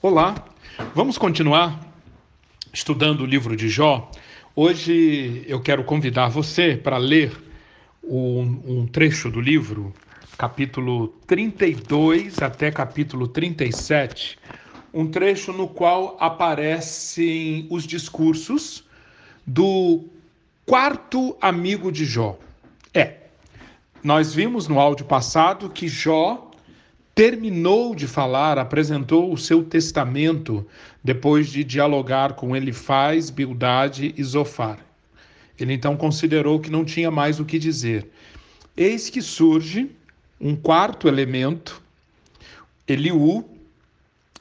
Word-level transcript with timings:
Olá, 0.00 0.34
vamos 0.94 1.16
continuar 1.16 1.80
estudando 2.72 3.22
o 3.22 3.26
livro 3.26 3.56
de 3.56 3.68
Jó. 3.68 4.10
Hoje 4.54 5.44
eu 5.48 5.60
quero 5.60 5.82
convidar 5.84 6.28
você 6.28 6.76
para 6.76 6.98
ler 6.98 7.32
um, 8.02 8.60
um 8.66 8.86
trecho 8.86 9.30
do 9.30 9.40
livro, 9.40 9.94
capítulo 10.36 11.08
32 11.26 12.42
até 12.42 12.70
capítulo 12.70 13.26
37, 13.28 14.38
um 14.92 15.06
trecho 15.06 15.52
no 15.52 15.68
qual 15.68 16.16
aparecem 16.20 17.66
os 17.70 17.84
discursos 17.84 18.84
do 19.46 20.04
quarto 20.66 21.36
amigo 21.40 21.90
de 21.90 22.04
Jó. 22.04 22.38
É, 22.92 23.16
nós 24.02 24.34
vimos 24.34 24.68
no 24.68 24.78
áudio 24.78 25.06
passado 25.06 25.70
que 25.70 25.88
Jó 25.88 26.50
terminou 27.14 27.94
de 27.94 28.06
falar, 28.06 28.58
apresentou 28.58 29.32
o 29.32 29.38
seu 29.38 29.62
testamento 29.62 30.66
depois 31.02 31.48
de 31.48 31.62
dialogar 31.62 32.32
com 32.32 32.56
Elifaz, 32.56 33.30
Bildade 33.30 34.12
e 34.16 34.24
Zofar. 34.24 34.78
Ele 35.58 35.72
então 35.72 35.96
considerou 35.96 36.58
que 36.58 36.70
não 36.70 36.84
tinha 36.84 37.10
mais 37.10 37.38
o 37.38 37.44
que 37.44 37.58
dizer. 37.58 38.10
Eis 38.76 39.08
que 39.08 39.22
surge 39.22 39.90
um 40.40 40.56
quarto 40.56 41.06
elemento, 41.06 41.80
Eliú, 42.88 43.44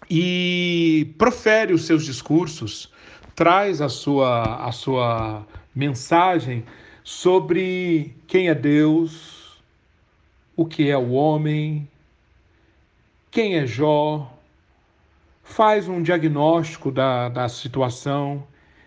e 0.10 1.14
profere 1.18 1.74
os 1.74 1.86
seus 1.86 2.04
discursos, 2.04 2.92
traz 3.36 3.82
a 3.82 3.90
sua, 3.90 4.68
a 4.68 4.72
sua 4.72 5.46
mensagem 5.74 6.64
sobre 7.04 8.16
quem 8.28 8.50
é 8.50 8.56
Deus, 8.56 9.62
o 10.56 10.66
que 10.66 10.90
é 10.90 10.98
o 10.98 11.12
homem, 11.12 11.88
quem 13.34 13.56
é 13.56 13.66
Jó, 13.66 14.32
faz 15.42 15.88
um 15.88 16.04
diagnóstico 16.04 16.92
da, 16.92 17.30
da 17.30 17.50
situação 17.50 18.44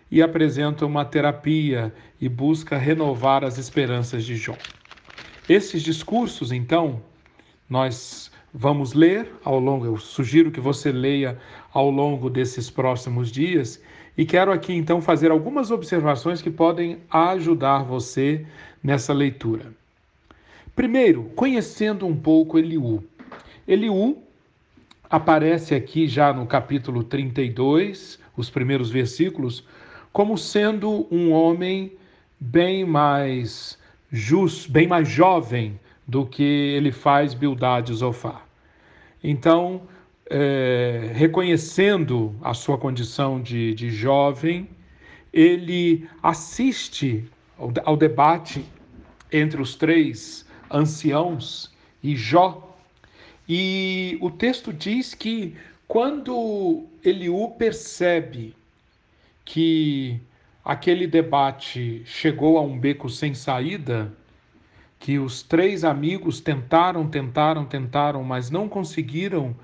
e 0.09 0.23
apresenta 0.23 0.87
uma 0.87 1.05
terapia 1.05 1.93
e 2.21 2.29
busca 2.29 2.79
renovar 2.79 3.43
as 3.43 3.59
esperanças 3.59 4.25
de 4.25 4.37
Jó. 4.37 4.55
Esses 5.49 5.83
discursos, 5.83 6.53
então, 6.53 7.03
nós 7.69 8.31
vamos 8.55 8.93
ler 8.93 9.29
ao 9.45 9.59
longo, 9.59 9.85
eu 9.85 9.97
sugiro 9.97 10.53
que 10.53 10.61
você 10.61 10.93
leia 10.93 11.37
ao 11.73 11.91
longo 11.91 12.31
desses 12.31 12.71
próximos 12.71 13.33
dias 13.33 13.83
e 14.17 14.25
quero 14.25 14.53
aqui 14.53 14.73
então 14.73 15.03
fazer 15.03 15.33
algumas 15.33 15.73
observações 15.73 16.41
que 16.41 16.53
podem 16.53 16.99
ajudar 17.11 17.83
você 17.83 18.47
nessa 18.81 19.13
leitura. 19.13 19.73
Primeiro, 20.77 21.25
conhecendo 21.35 22.07
um 22.07 22.15
pouco 22.15 22.57
Eliú. 22.61 23.03
Eliú 23.67 24.25
aparece 25.09 25.75
aqui 25.75 26.09
já 26.09 26.33
no 26.33 26.47
capítulo 26.47 27.03
32, 27.03 28.19
os 28.37 28.51
primeiros 28.51 28.91
versículos, 28.91 29.65
como 30.13 30.37
sendo 30.37 31.07
um 31.11 31.33
homem 31.33 31.93
bem 32.39 32.85
mais 32.85 33.79
justo, 34.11 34.71
bem 34.71 34.87
mais 34.87 35.09
jovem 35.09 35.79
do 36.07 36.25
que 36.25 36.43
ele 36.43 36.93
faz 36.93 37.35
Bildade 37.35 37.93
Zofar. 37.93 38.47
Então, 39.23 39.83
é, 40.29 41.11
reconhecendo 41.15 42.35
a 42.43 42.55
sua 42.55 42.79
condição 42.79 43.41
de, 43.41 43.75
de 43.75 43.91
jovem, 43.91 44.69
ele 45.33 46.09
assiste 46.23 47.25
ao, 47.59 47.73
ao 47.85 47.97
debate 47.97 48.65
entre 49.33 49.61
os 49.61 49.75
três 49.75 50.47
anciãos 50.71 51.75
e 52.03 52.17
Jó 52.17 52.76
e 53.49 54.19
o 54.21 54.31
texto 54.31 54.73
diz 54.73 55.15
que 55.15 55.55
quando 55.87 56.85
Eliú 57.05 57.51
percebe 57.57 58.55
que 59.45 60.21
aquele 60.65 61.07
debate 61.07 62.03
chegou 62.05 62.59
a 62.59 62.63
um 62.63 62.77
beco 62.77 63.09
sem 63.09 63.35
saída, 63.35 64.13
que 64.99 65.19
os 65.19 65.43
três 65.43 65.85
amigos 65.85 66.41
tentaram, 66.41 67.07
tentaram, 67.07 67.65
tentaram, 67.65 68.25
mas 68.25 68.51
não 68.51 68.69
conseguiram 68.69 69.55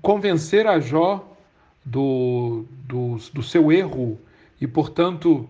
convencer 0.00 0.66
a 0.66 0.78
Jó 0.78 1.36
do, 1.84 2.64
do, 2.86 3.16
do 3.32 3.42
seu 3.42 3.72
erro 3.72 4.18
e, 4.60 4.66
portanto, 4.68 5.48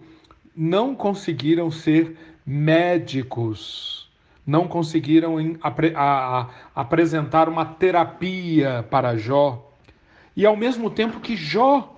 não 0.56 0.94
conseguiram 0.94 1.70
ser 1.70 2.16
médicos 2.46 3.99
não 4.46 4.66
conseguiram 4.66 5.36
apre 5.62 5.92
a, 5.94 6.40
a, 6.40 6.48
apresentar 6.74 7.48
uma 7.48 7.64
terapia 7.64 8.86
para 8.90 9.16
Jó. 9.16 9.70
E 10.36 10.46
ao 10.46 10.56
mesmo 10.56 10.90
tempo 10.90 11.20
que 11.20 11.36
Jó, 11.36 11.94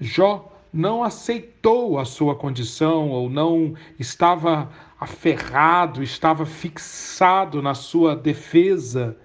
Jó 0.00 0.52
não 0.72 1.02
aceitou 1.02 1.98
a 1.98 2.04
sua 2.04 2.34
condição 2.34 3.10
ou 3.10 3.28
não 3.28 3.74
estava 3.98 4.70
aferrado, 5.00 6.02
estava 6.02 6.44
fixado 6.44 7.62
na 7.62 7.74
sua 7.74 8.16
defesa, 8.16 9.16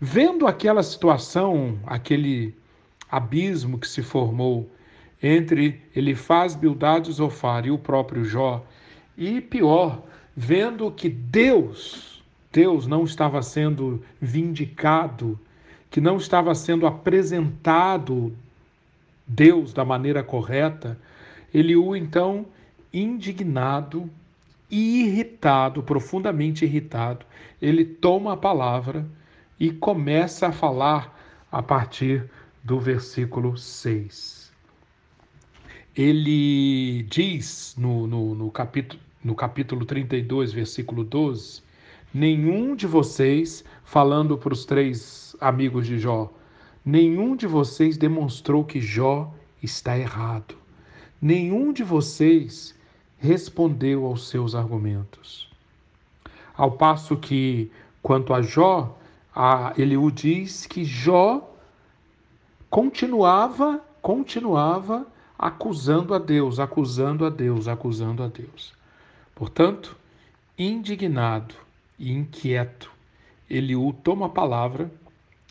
vendo 0.00 0.46
aquela 0.46 0.82
situação, 0.82 1.78
aquele 1.86 2.54
abismo 3.10 3.78
que 3.78 3.86
se 3.86 4.02
formou 4.02 4.70
entre 5.22 5.82
Elifaz, 5.94 6.54
Bildade, 6.54 7.12
Zofar 7.12 7.66
e 7.66 7.70
o 7.70 7.78
próprio 7.78 8.24
Jó, 8.24 8.64
e 9.16 9.40
pior, 9.40 10.02
vendo 10.36 10.90
que 10.90 11.08
Deus, 11.08 12.22
Deus 12.52 12.86
não 12.86 13.04
estava 13.04 13.42
sendo 13.42 14.02
vindicado, 14.20 15.38
que 15.90 16.00
não 16.00 16.16
estava 16.16 16.54
sendo 16.54 16.86
apresentado 16.86 18.34
Deus 19.26 19.72
da 19.72 19.84
maneira 19.84 20.22
correta, 20.22 20.98
Eliú 21.52 21.96
então, 21.96 22.46
indignado 22.92 24.08
e 24.70 25.02
irritado, 25.04 25.82
profundamente 25.82 26.64
irritado, 26.64 27.26
ele 27.60 27.84
toma 27.84 28.34
a 28.34 28.36
palavra 28.36 29.06
e 29.58 29.70
começa 29.70 30.48
a 30.48 30.52
falar 30.52 31.18
a 31.50 31.62
partir 31.62 32.30
do 32.62 32.78
versículo 32.78 33.56
6. 33.56 34.52
Ele 35.94 37.02
diz 37.02 37.74
no, 37.76 38.06
no, 38.06 38.34
no 38.34 38.50
capítulo, 38.50 39.02
no 39.22 39.34
capítulo 39.34 39.84
32, 39.84 40.52
versículo 40.52 41.04
12, 41.04 41.62
nenhum 42.12 42.74
de 42.74 42.86
vocês, 42.86 43.62
falando 43.84 44.38
para 44.38 44.52
os 44.52 44.64
três 44.64 45.36
amigos 45.40 45.86
de 45.86 45.98
Jó, 45.98 46.32
nenhum 46.84 47.36
de 47.36 47.46
vocês 47.46 47.96
demonstrou 47.98 48.64
que 48.64 48.80
Jó 48.80 49.32
está 49.62 49.98
errado. 49.98 50.54
Nenhum 51.20 51.72
de 51.72 51.84
vocês 51.84 52.74
respondeu 53.18 54.06
aos 54.06 54.28
seus 54.28 54.54
argumentos. 54.54 55.50
Ao 56.56 56.72
passo 56.72 57.16
que, 57.16 57.70
quanto 58.02 58.32
a 58.32 58.40
Jó, 58.40 58.98
a 59.34 59.74
Eliú 59.76 60.10
diz 60.10 60.66
que 60.66 60.82
Jó 60.84 61.54
continuava, 62.70 63.84
continuava 64.00 65.06
acusando 65.38 66.14
a 66.14 66.18
Deus, 66.18 66.58
acusando 66.58 67.26
a 67.26 67.30
Deus, 67.30 67.68
acusando 67.68 68.22
a 68.22 68.28
Deus. 68.28 68.79
Portanto, 69.40 69.96
indignado 70.58 71.54
e 71.98 72.12
inquieto, 72.12 72.92
Eliú 73.48 73.90
toma 73.90 74.26
a 74.26 74.28
palavra 74.28 74.92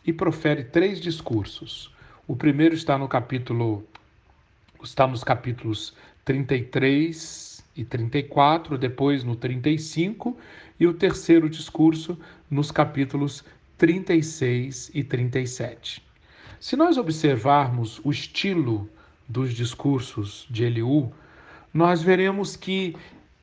e 0.06 0.14
profere 0.14 0.64
três 0.64 1.02
discursos. 1.02 1.92
O 2.28 2.36
primeiro 2.36 2.76
está 2.76 3.00
no 3.00 3.08
capítulo 3.08 3.84
está 4.84 5.08
nos 5.08 5.24
capítulos 5.24 5.96
33 6.24 7.66
e 7.76 7.84
34, 7.84 8.78
depois 8.78 9.24
no 9.24 9.36
35, 9.36 10.38
e 10.80 10.86
o 10.86 10.94
terceiro 10.94 11.50
discurso 11.50 12.16
nos 12.48 12.70
capítulos 12.70 13.44
36 13.76 14.92
e 14.94 15.04
37. 15.04 16.06
Se 16.60 16.76
nós 16.76 16.96
observarmos 16.96 18.00
o 18.04 18.12
estilo 18.12 18.88
dos 19.28 19.52
discursos 19.52 20.46
de 20.48 20.66
Eliú, 20.66 21.12
nós 21.74 22.04
veremos 22.04 22.56
que 22.56 22.96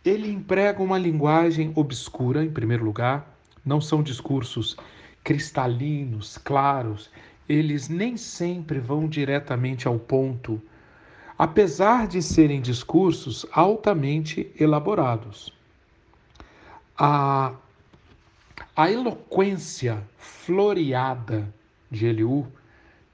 ele 0.09 0.31
emprega 0.31 0.81
uma 0.83 0.97
linguagem 0.97 1.73
obscura, 1.75 2.45
em 2.45 2.51
primeiro 2.51 2.85
lugar, 2.85 3.37
não 3.65 3.81
são 3.81 4.03
discursos 4.03 4.77
cristalinos, 5.25 6.39
claros, 6.39 7.11
eles 7.49 7.89
nem 7.89 8.17
sempre 8.17 8.79
vão 8.79 9.09
diretamente 9.09 9.89
ao 9.89 9.99
ponto, 9.99 10.63
apesar 11.37 12.07
de 12.07 12.23
serem 12.23 12.61
discursos 12.61 13.45
altamente 13.51 14.49
elaborados. 14.59 15.53
A, 16.97 17.53
a 18.77 18.91
eloquência 18.91 20.03
floreada 20.17 21.53
de 21.91 22.07
Eliú, 22.07 22.47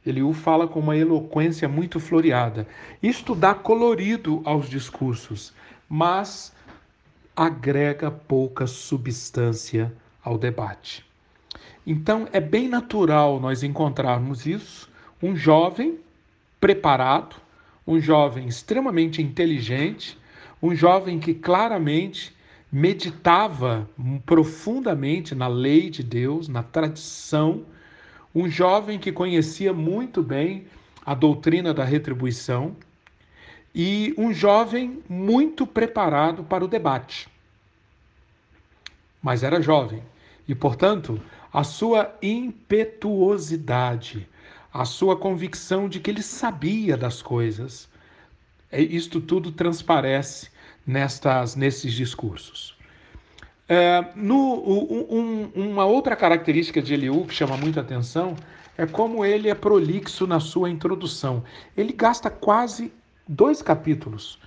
Eliú 0.05 0.33
fala 0.35 0.69
com 0.69 0.81
uma 0.81 0.97
eloquência 0.97 1.69
muito 1.69 1.99
floreada. 1.99 2.67
Isto 3.03 3.35
dá 3.35 3.55
colorido 3.55 4.43
aos 4.45 4.69
discursos, 4.69 5.55
mas 5.89 6.52
agrega 7.37 8.11
pouca 8.11 8.67
substância 8.67 9.93
ao 10.23 10.39
debate. 10.39 11.05
Então, 11.87 12.29
é 12.33 12.41
bem 12.41 12.69
natural 12.69 13.41
nós 13.41 13.63
encontrarmos 13.63 14.47
isso, 14.47 14.89
um 15.23 15.35
jovem 15.35 15.99
preparado, 16.61 17.37
um 17.87 17.99
jovem 17.99 18.47
extremamente 18.47 19.21
inteligente, 19.21 20.19
um 20.63 20.75
jovem 20.75 21.19
que 21.19 21.35
claramente 21.35 22.33
meditava 22.71 23.89
profundamente 24.25 25.35
na 25.35 25.49
lei 25.49 25.91
de 25.91 26.03
Deus, 26.03 26.49
na 26.49 26.63
tradição, 26.63 27.65
um 28.35 28.49
jovem 28.49 28.99
que 28.99 29.13
conhecia 29.13 29.73
muito 29.73 30.23
bem 30.23 30.67
a 31.05 31.15
doutrina 31.15 31.75
da 31.75 31.85
retribuição 31.85 32.77
e 33.75 34.15
um 34.19 34.33
jovem 34.33 35.03
muito 35.09 35.67
preparado 35.67 36.45
para 36.45 36.65
o 36.65 36.69
debate. 36.69 37.29
Mas 39.23 39.43
era 39.43 39.63
jovem 39.63 40.03
e, 40.47 40.55
portanto, 40.55 41.21
a 41.53 41.65
sua 41.65 42.15
impetuosidade, 42.23 44.29
a 44.73 44.85
sua 44.85 45.17
convicção 45.17 45.89
de 45.89 45.99
que 46.01 46.11
ele 46.11 46.23
sabia 46.23 46.97
das 46.97 47.23
coisas, 47.23 47.89
é, 48.71 48.81
isto 48.81 49.21
tudo 49.21 49.53
transparece 49.53 50.51
nestas, 50.87 51.55
nesses 51.55 51.93
discursos. 51.93 52.75
É, 53.69 54.05
no, 54.17 55.09
um, 55.11 55.51
uma 55.55 55.85
outra 55.85 56.17
característica 56.17 56.83
de 56.83 56.95
Eliú 56.95 57.25
que 57.25 57.35
chama 57.35 57.57
muita 57.57 57.81
atenção 57.81 58.35
é 58.77 58.87
como 58.87 59.25
ele 59.25 59.49
é 59.49 59.55
prolixo 59.55 60.27
na 60.27 60.41
sua 60.41 60.69
introdução. 60.69 61.45
Ele 61.77 61.93
gasta 61.93 62.29
quase 62.29 62.93
dois 63.33 63.63
capítulos, 63.63 64.39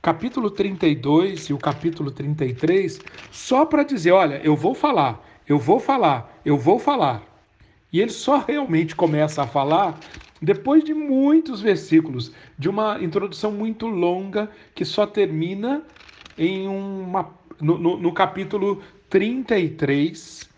capítulo 0.00 0.48
32 0.48 1.46
e 1.46 1.52
o 1.52 1.58
capítulo 1.58 2.10
33, 2.12 3.00
só 3.32 3.66
para 3.66 3.82
dizer: 3.82 4.12
olha, 4.12 4.40
eu 4.44 4.54
vou 4.54 4.74
falar, 4.74 5.26
eu 5.46 5.58
vou 5.58 5.80
falar, 5.80 6.40
eu 6.44 6.56
vou 6.56 6.78
falar. 6.78 7.22
E 7.92 8.00
ele 8.00 8.12
só 8.12 8.38
realmente 8.38 8.94
começa 8.94 9.42
a 9.42 9.46
falar 9.46 9.98
depois 10.40 10.84
de 10.84 10.94
muitos 10.94 11.60
versículos, 11.60 12.32
de 12.56 12.68
uma 12.68 13.02
introdução 13.02 13.50
muito 13.50 13.88
longa 13.88 14.48
que 14.72 14.84
só 14.84 15.04
termina 15.04 15.82
em 16.36 16.68
uma, 16.68 17.34
no, 17.60 17.76
no, 17.76 17.96
no 17.98 18.12
capítulo 18.12 18.80
33, 19.10 20.48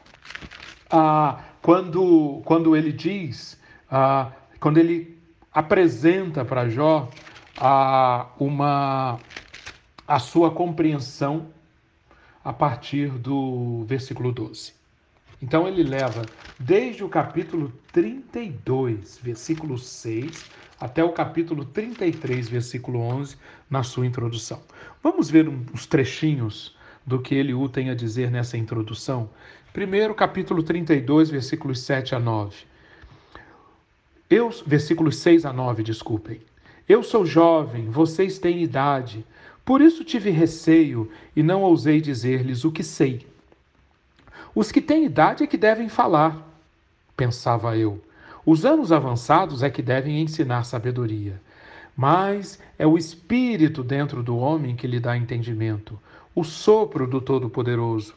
ah, 0.91 1.43
quando, 1.63 2.43
quando 2.45 2.77
ele 2.77 2.93
diz, 2.93 3.59
ah, 3.91 4.33
quando 4.59 4.77
ele 4.77 5.19
apresenta 5.51 6.45
para 6.45 6.69
Jó 6.69 7.11
ah, 7.61 8.29
uma, 8.39 9.21
a 10.09 10.19
sua 10.19 10.51
compreensão 10.51 11.49
a 12.43 12.53
partir 12.53 13.11
do 13.11 13.85
versículo 13.87 14.33
12. 14.33 14.73
Então 15.43 15.69
ele 15.69 15.83
leva 15.83 16.23
desde 16.59 17.05
o 17.05 17.09
capítulo 17.09 17.73
32, 17.93 19.19
versículo 19.23 19.79
6, 19.79 20.47
até 20.81 21.05
o 21.05 21.13
capítulo 21.13 21.65
33, 21.67 22.49
versículo 22.49 23.01
11, 23.01 23.37
na 23.69 23.83
sua 23.83 24.07
introdução. 24.07 24.61
Vamos 25.03 25.31
ver 25.31 25.49
uns 25.49 25.87
trechinhos 25.87 26.75
do 27.07 27.21
que 27.21 27.35
Eliú 27.35 27.69
tem 27.69 27.91
a 27.91 27.95
dizer 27.95 28.31
nessa 28.31 28.57
introdução? 28.57 29.29
Primeiro, 29.73 30.15
capítulo 30.15 30.63
32, 30.63 31.31
versículos 31.31 31.81
7 31.81 32.15
a 32.15 32.19
9. 32.19 32.57
Eu, 34.29 34.51
versículos 34.67 35.17
6 35.17 35.45
a 35.45 35.53
9, 35.53 35.83
desculpem. 35.83 36.41
Eu 36.91 37.05
sou 37.05 37.25
jovem, 37.25 37.89
vocês 37.89 38.41
têm 38.41 38.65
idade. 38.65 39.25
Por 39.65 39.81
isso 39.81 40.03
tive 40.03 40.29
receio 40.31 41.09
e 41.37 41.41
não 41.41 41.63
ousei 41.63 42.01
dizer-lhes 42.01 42.65
o 42.65 42.73
que 42.73 42.83
sei. 42.83 43.25
Os 44.53 44.73
que 44.73 44.81
têm 44.81 45.05
idade 45.05 45.45
é 45.45 45.47
que 45.47 45.57
devem 45.57 45.89
falar, 45.89 46.45
pensava 47.17 47.77
eu. 47.77 48.03
Os 48.45 48.65
anos 48.65 48.91
avançados 48.91 49.63
é 49.63 49.71
que 49.71 49.83
devem 49.83 50.21
ensinar 50.21 50.65
sabedoria. 50.65 51.41
Mas 51.97 52.59
é 52.77 52.85
o 52.85 52.99
Espírito 52.99 53.85
dentro 53.85 54.21
do 54.21 54.37
homem 54.37 54.75
que 54.75 54.89
lhe 54.89 54.99
dá 54.99 55.17
entendimento, 55.17 55.97
o 56.35 56.43
sopro 56.43 57.07
do 57.07 57.21
Todo-Poderoso. 57.21 58.17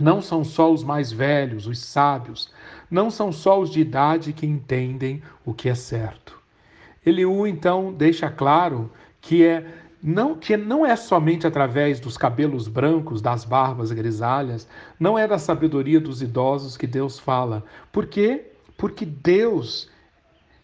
Não 0.00 0.22
são 0.22 0.42
só 0.44 0.72
os 0.72 0.82
mais 0.82 1.12
velhos, 1.12 1.66
os 1.66 1.78
sábios, 1.78 2.50
não 2.90 3.10
são 3.10 3.30
só 3.30 3.60
os 3.60 3.68
de 3.68 3.80
idade 3.80 4.32
que 4.32 4.46
entendem 4.46 5.22
o 5.44 5.52
que 5.52 5.68
é 5.68 5.74
certo. 5.74 6.40
Eliú 7.04 7.46
então 7.46 7.92
deixa 7.92 8.30
claro 8.30 8.90
que 9.20 9.44
é 9.44 9.66
não 10.02 10.34
que 10.34 10.56
não 10.56 10.84
é 10.84 10.96
somente 10.96 11.46
através 11.46 12.00
dos 12.00 12.16
cabelos 12.16 12.66
brancos, 12.66 13.22
das 13.22 13.44
barbas 13.44 13.92
grisalhas, 13.92 14.68
não 14.98 15.16
é 15.16 15.28
da 15.28 15.38
sabedoria 15.38 16.00
dos 16.00 16.20
idosos 16.22 16.76
que 16.76 16.86
Deus 16.86 17.18
fala. 17.18 17.64
Por 17.92 18.06
quê? 18.06 18.46
Porque 18.76 19.06
Deus 19.06 19.88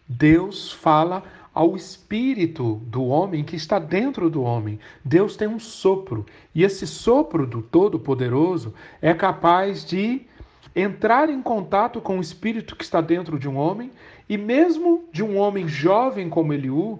Deus 0.07 0.71
fala 0.71 1.23
ao 1.53 1.75
espírito 1.75 2.81
do 2.85 3.05
homem 3.05 3.43
que 3.43 3.55
está 3.55 3.79
dentro 3.79 4.29
do 4.29 4.41
homem. 4.41 4.79
Deus 5.03 5.35
tem 5.35 5.47
um 5.47 5.59
sopro, 5.59 6.25
e 6.53 6.63
esse 6.63 6.87
sopro 6.87 7.45
do 7.45 7.61
Todo-Poderoso 7.61 8.73
é 9.01 9.13
capaz 9.13 9.85
de 9.85 10.25
entrar 10.75 11.29
em 11.29 11.41
contato 11.41 11.99
com 11.99 12.17
o 12.17 12.21
espírito 12.21 12.75
que 12.75 12.83
está 12.83 13.01
dentro 13.01 13.37
de 13.37 13.47
um 13.47 13.57
homem, 13.57 13.91
e 14.29 14.37
mesmo 14.37 15.05
de 15.11 15.23
um 15.23 15.37
homem 15.37 15.67
jovem 15.67 16.29
como 16.29 16.53
Eliú, 16.53 16.99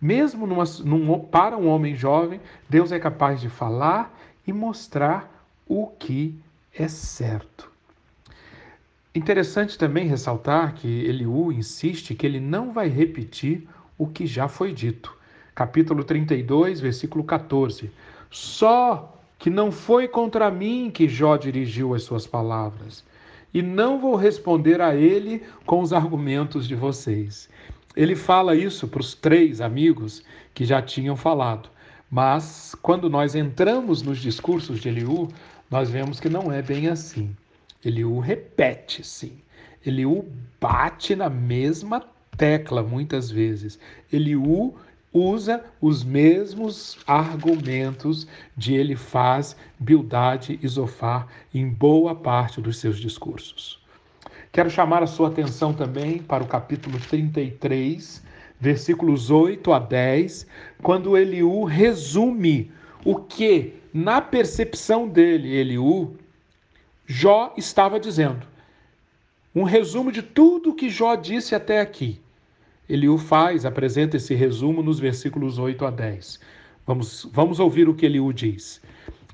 mesmo 0.00 0.46
numa, 0.46 0.64
num, 0.82 1.20
para 1.20 1.58
um 1.58 1.68
homem 1.68 1.94
jovem, 1.94 2.40
Deus 2.68 2.90
é 2.90 2.98
capaz 2.98 3.38
de 3.38 3.50
falar 3.50 4.18
e 4.46 4.52
mostrar 4.52 5.46
o 5.68 5.86
que 5.86 6.34
é 6.74 6.88
certo. 6.88 7.70
Interessante 9.14 9.76
também 9.76 10.06
ressaltar 10.06 10.74
que 10.74 10.88
Eliú 11.04 11.52
insiste 11.52 12.14
que 12.14 12.24
ele 12.24 12.40
não 12.40 12.72
vai 12.72 12.88
repetir 12.88 13.68
o 13.98 14.06
que 14.06 14.26
já 14.26 14.48
foi 14.48 14.72
dito. 14.72 15.14
Capítulo 15.54 16.02
32, 16.02 16.80
versículo 16.80 17.22
14. 17.22 17.90
Só 18.30 19.20
que 19.38 19.50
não 19.50 19.70
foi 19.70 20.08
contra 20.08 20.50
mim 20.50 20.90
que 20.92 21.08
Jó 21.08 21.36
dirigiu 21.36 21.94
as 21.94 22.04
suas 22.04 22.26
palavras, 22.26 23.04
e 23.52 23.62
não 23.62 23.98
vou 23.98 24.14
responder 24.14 24.80
a 24.80 24.94
ele 24.94 25.42
com 25.66 25.80
os 25.80 25.92
argumentos 25.92 26.66
de 26.66 26.74
vocês. 26.74 27.48
Ele 27.96 28.14
fala 28.14 28.54
isso 28.54 28.86
para 28.86 29.00
os 29.00 29.14
três 29.14 29.60
amigos 29.60 30.22
que 30.54 30.64
já 30.64 30.80
tinham 30.80 31.16
falado. 31.16 31.68
Mas 32.10 32.74
quando 32.82 33.08
nós 33.08 33.34
entramos 33.34 34.02
nos 34.02 34.18
discursos 34.18 34.80
de 34.80 34.88
Eliú, 34.88 35.28
nós 35.70 35.90
vemos 35.90 36.18
que 36.18 36.28
não 36.28 36.52
é 36.52 36.62
bem 36.62 36.88
assim. 36.88 37.34
Eliú 37.84 38.18
repete, 38.18 39.04
sim. 39.04 39.38
Eliú 39.84 40.28
bate 40.60 41.16
na 41.16 41.30
mesma 41.30 42.04
tecla 42.36 42.82
muitas 42.82 43.30
vezes. 43.30 43.78
Eliú 44.12 44.74
usa 45.12 45.64
os 45.80 46.04
mesmos 46.04 46.98
argumentos 47.06 48.26
de 48.56 48.74
Elifaz, 48.74 49.56
Bildade 49.78 50.58
e 50.62 50.68
Zofar 50.68 51.26
em 51.52 51.68
boa 51.68 52.14
parte 52.14 52.60
dos 52.60 52.78
seus 52.78 52.98
discursos. 52.98 53.80
Quero 54.52 54.70
chamar 54.70 55.02
a 55.02 55.06
sua 55.06 55.28
atenção 55.28 55.72
também 55.72 56.18
para 56.18 56.42
o 56.42 56.46
capítulo 56.46 56.98
33, 56.98 58.22
versículos 58.60 59.30
8 59.30 59.72
a 59.72 59.78
10, 59.78 60.46
quando 60.82 61.16
Eliú 61.16 61.64
resume 61.64 62.70
o 63.04 63.16
que, 63.16 63.74
na 63.92 64.20
percepção 64.20 65.08
dele, 65.08 65.54
Eliú, 65.54 66.16
Jó 67.06 67.54
estava 67.56 67.98
dizendo. 67.98 68.46
Um 69.54 69.64
resumo 69.64 70.12
de 70.12 70.22
tudo 70.22 70.74
que 70.74 70.88
Jó 70.88 71.16
disse 71.16 71.54
até 71.54 71.80
aqui. 71.80 72.20
Eliú 72.92 73.16
faz, 73.16 73.64
apresenta 73.64 74.16
esse 74.16 74.34
resumo 74.34 74.82
nos 74.82 74.98
versículos 74.98 75.58
8 75.58 75.84
a 75.86 75.90
10. 75.90 76.40
Vamos, 76.86 77.28
vamos 77.32 77.60
ouvir 77.60 77.88
o 77.88 77.94
que 77.94 78.06
Eliú 78.06 78.32
diz. 78.32 78.82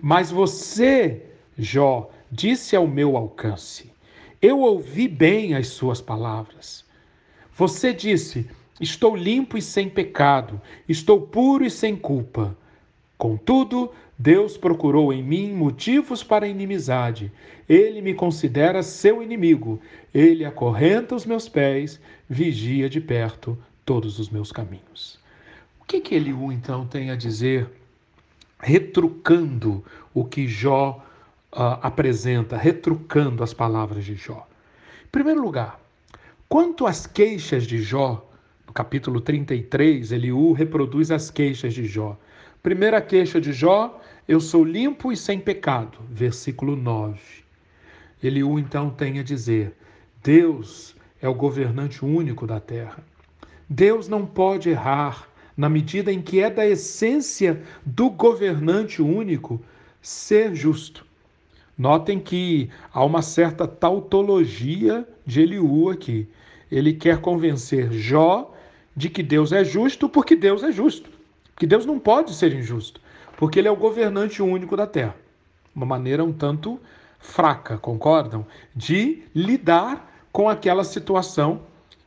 Mas 0.00 0.30
você, 0.30 1.22
Jó, 1.56 2.10
disse 2.30 2.76
ao 2.76 2.86
meu 2.86 3.16
alcance: 3.16 3.96
eu 4.40 4.60
ouvi 4.60 5.08
bem 5.08 5.54
as 5.54 5.68
suas 5.68 6.00
palavras. 6.00 6.84
Você 7.56 7.92
disse: 7.92 8.48
Estou 8.80 9.16
limpo 9.16 9.56
e 9.56 9.62
sem 9.62 9.88
pecado, 9.88 10.60
estou 10.88 11.20
puro 11.20 11.64
e 11.64 11.70
sem 11.70 11.96
culpa. 11.96 12.56
Contudo, 13.16 13.90
Deus 14.18 14.56
procurou 14.56 15.12
em 15.12 15.22
mim 15.22 15.52
motivos 15.52 16.22
para 16.22 16.48
inimizade. 16.48 17.30
Ele 17.68 18.00
me 18.00 18.14
considera 18.14 18.82
seu 18.82 19.22
inimigo. 19.22 19.80
Ele 20.12 20.44
acorrenta 20.44 21.14
os 21.14 21.26
meus 21.26 21.48
pés, 21.48 22.00
vigia 22.28 22.88
de 22.88 23.00
perto 23.00 23.58
todos 23.84 24.18
os 24.18 24.30
meus 24.30 24.50
caminhos. 24.50 25.18
O 25.80 25.84
que, 25.84 26.00
que 26.00 26.14
Eliú 26.14 26.50
então 26.50 26.86
tem 26.86 27.10
a 27.10 27.16
dizer, 27.16 27.68
retrucando 28.58 29.84
o 30.14 30.24
que 30.24 30.48
Jó 30.48 31.04
uh, 31.52 31.78
apresenta, 31.82 32.56
retrucando 32.56 33.44
as 33.44 33.52
palavras 33.52 34.04
de 34.04 34.14
Jó. 34.14 34.46
Em 35.04 35.08
primeiro 35.12 35.42
lugar, 35.42 35.78
quanto 36.48 36.86
às 36.86 37.06
queixas 37.06 37.64
de 37.64 37.80
Jó, 37.80 38.26
no 38.66 38.72
capítulo 38.72 39.20
33, 39.20 40.10
Eliú 40.10 40.52
reproduz 40.52 41.10
as 41.10 41.30
queixas 41.30 41.74
de 41.74 41.86
Jó. 41.86 42.18
Primeira 42.66 43.00
queixa 43.00 43.40
de 43.40 43.52
Jó, 43.52 43.96
eu 44.26 44.40
sou 44.40 44.64
limpo 44.64 45.12
e 45.12 45.16
sem 45.16 45.38
pecado, 45.38 45.98
versículo 46.10 46.74
9. 46.74 47.16
Eliú 48.20 48.58
então 48.58 48.90
tem 48.90 49.20
a 49.20 49.22
dizer: 49.22 49.72
Deus 50.20 50.96
é 51.22 51.28
o 51.28 51.34
governante 51.34 52.04
único 52.04 52.44
da 52.44 52.58
terra. 52.58 52.98
Deus 53.68 54.08
não 54.08 54.26
pode 54.26 54.68
errar 54.68 55.28
na 55.56 55.68
medida 55.68 56.12
em 56.12 56.20
que 56.20 56.40
é 56.40 56.50
da 56.50 56.66
essência 56.66 57.62
do 57.84 58.10
governante 58.10 59.00
único 59.00 59.62
ser 60.02 60.52
justo. 60.52 61.06
Notem 61.78 62.18
que 62.18 62.68
há 62.92 63.04
uma 63.04 63.22
certa 63.22 63.68
tautologia 63.68 65.06
de 65.24 65.40
Eliú 65.40 65.88
aqui. 65.88 66.28
Ele 66.68 66.92
quer 66.92 67.20
convencer 67.20 67.92
Jó 67.92 68.52
de 68.96 69.08
que 69.08 69.22
Deus 69.22 69.52
é 69.52 69.64
justo 69.64 70.08
porque 70.08 70.34
Deus 70.34 70.64
é 70.64 70.72
justo. 70.72 71.15
Que 71.56 71.66
Deus 71.66 71.86
não 71.86 71.98
pode 71.98 72.34
ser 72.34 72.52
injusto, 72.52 73.00
porque 73.36 73.58
ele 73.58 73.68
é 73.68 73.70
o 73.70 73.76
governante 73.76 74.42
único 74.42 74.76
da 74.76 74.86
terra. 74.86 75.16
Uma 75.74 75.86
maneira 75.86 76.22
um 76.22 76.32
tanto 76.32 76.80
fraca, 77.18 77.78
concordam? 77.78 78.46
De 78.74 79.22
lidar 79.34 80.26
com 80.30 80.48
aquela 80.48 80.84
situação, 80.84 81.62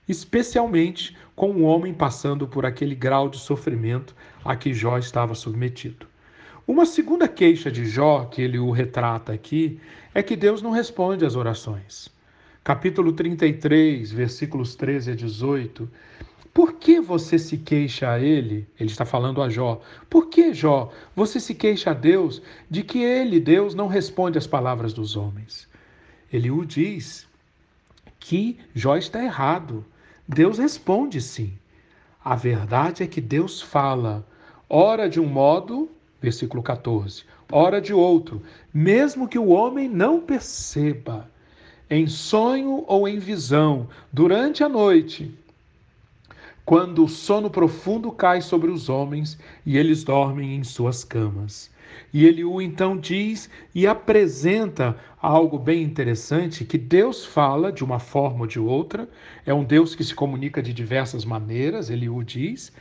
especialmente 0.07 1.17
com 1.35 1.51
o 1.51 1.63
homem 1.63 1.93
passando 1.93 2.47
por 2.47 2.65
aquele 2.65 2.93
grau 2.93 3.29
de 3.29 3.37
sofrimento 3.37 4.15
a 4.45 4.55
que 4.55 4.73
Jó 4.73 4.97
estava 4.97 5.33
submetido. 5.33 6.05
Uma 6.67 6.85
segunda 6.85 7.27
queixa 7.27 7.71
de 7.71 7.85
Jó, 7.85 8.25
que 8.25 8.41
ele 8.43 8.59
o 8.59 8.69
retrata 8.69 9.33
aqui, 9.33 9.79
é 10.13 10.21
que 10.21 10.35
Deus 10.35 10.61
não 10.61 10.69
responde 10.69 11.25
às 11.25 11.35
orações. 11.35 12.09
Capítulo 12.63 13.11
33, 13.13 14.11
versículos 14.11 14.75
13 14.75 15.11
a 15.11 15.15
18. 15.15 15.89
Por 16.53 16.73
que 16.73 16.99
você 16.99 17.37
se 17.37 17.57
queixa 17.57 18.11
a 18.11 18.19
ele? 18.19 18.67
Ele 18.79 18.89
está 18.89 19.05
falando 19.05 19.41
a 19.41 19.49
Jó. 19.49 19.81
Por 20.09 20.27
que, 20.27 20.53
Jó, 20.53 20.91
você 21.15 21.39
se 21.39 21.53
queixa 21.53 21.91
a 21.91 21.93
Deus 21.93 22.41
de 22.69 22.83
que 22.83 22.99
ele, 22.99 23.39
Deus, 23.39 23.75
não 23.75 23.87
responde 23.87 24.37
às 24.37 24.47
palavras 24.47 24.93
dos 24.93 25.15
homens? 25.15 25.67
Ele 26.31 26.51
o 26.51 26.65
diz 26.65 27.27
que 28.19 28.59
Jó 28.73 28.97
está 28.97 29.23
errado. 29.23 29.85
Deus 30.27 30.57
responde 30.57 31.21
sim. 31.21 31.53
A 32.23 32.35
verdade 32.35 33.03
é 33.03 33.07
que 33.07 33.21
Deus 33.21 33.61
fala, 33.61 34.25
ora 34.67 35.09
de 35.09 35.19
um 35.19 35.25
modo 35.25 35.89
versículo 36.21 36.61
14. 36.61 37.23
Ora 37.51 37.81
de 37.81 37.93
outro, 37.93 38.41
mesmo 38.73 39.27
que 39.27 39.39
o 39.39 39.49
homem 39.49 39.89
não 39.89 40.19
perceba, 40.19 41.29
em 41.89 42.05
sonho 42.05 42.83
ou 42.87 43.07
em 43.07 43.17
visão, 43.17 43.87
durante 44.13 44.63
a 44.63 44.69
noite, 44.69 45.33
quando 46.65 47.03
o 47.03 47.09
sono 47.09 47.49
profundo 47.49 48.11
cai 48.11 48.41
sobre 48.41 48.69
os 48.69 48.89
homens 48.89 49.37
e 49.65 49.77
eles 49.77 50.03
dormem 50.03 50.55
em 50.55 50.63
suas 50.63 51.03
camas. 51.03 51.71
E 52.13 52.25
ele 52.25 52.43
o 52.43 52.61
então 52.61 52.97
diz 52.97 53.49
e 53.73 53.85
apresenta 53.87 54.95
algo 55.21 55.57
bem 55.57 55.83
interessante 55.83 56.63
que 56.65 56.77
Deus 56.77 57.25
fala 57.25 57.71
de 57.71 57.83
uma 57.83 57.99
forma 57.99 58.41
ou 58.41 58.47
de 58.47 58.59
outra, 58.59 59.09
é 59.45 59.53
um 59.53 59.63
Deus 59.63 59.95
que 59.95 60.03
se 60.03 60.15
comunica 60.15 60.61
de 60.61 60.73
diversas 60.73 61.25
maneiras, 61.25 61.89
ele 61.89 62.09
o 62.09 62.23
diz, 62.23 62.71